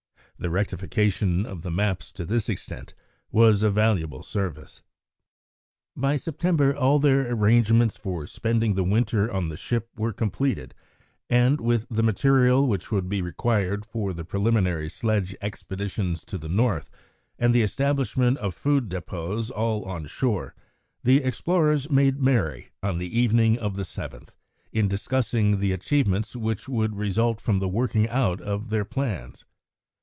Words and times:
The 0.39 0.49
rectification 0.49 1.45
of 1.45 1.61
the 1.61 1.69
maps 1.69 2.11
to 2.13 2.25
this 2.25 2.49
extent 2.49 2.95
was 3.31 3.61
a 3.61 3.69
valuable 3.69 4.23
service. 4.23 4.81
By 5.95 6.15
September 6.15 6.75
all 6.75 6.97
their 6.97 7.31
arrangements 7.31 7.95
for 7.95 8.25
spending 8.25 8.73
the 8.73 8.83
winter 8.83 9.31
on 9.31 9.49
the 9.49 9.55
ship 9.55 9.89
were 9.95 10.11
completed, 10.11 10.73
and 11.29 11.61
with 11.61 11.85
the 11.91 12.01
material 12.01 12.65
which 12.65 12.89
would 12.91 13.07
be 13.07 13.21
required 13.21 13.85
for 13.85 14.13
the 14.13 14.25
preliminary 14.25 14.89
sledge 14.89 15.35
expeditions 15.43 16.25
to 16.25 16.39
the 16.39 16.49
north, 16.49 16.89
and 17.37 17.53
the 17.53 17.61
establishment 17.61 18.39
of 18.39 18.55
food 18.55 18.89
depôts, 18.89 19.51
all 19.55 19.85
on 19.85 20.07
shore, 20.07 20.55
the 21.03 21.17
explorers 21.23 21.87
made 21.91 22.19
merry 22.19 22.71
on 22.81 22.97
the 22.97 23.15
evening 23.19 23.59
of 23.59 23.75
the 23.75 23.83
7th 23.83 24.29
in 24.71 24.87
discussing 24.87 25.59
the 25.59 25.71
achievements 25.71 26.35
which 26.35 26.67
would 26.67 26.95
result 26.95 27.39
from 27.39 27.59
the 27.59 27.69
working 27.69 28.09
out 28.09 28.41
of 28.41 28.71
their 28.71 28.83
plans. 28.85 29.45